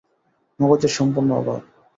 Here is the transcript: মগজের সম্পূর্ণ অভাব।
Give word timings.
মগজের 0.59 0.91
সম্পূর্ণ 0.97 1.29
অভাব। 1.31 1.59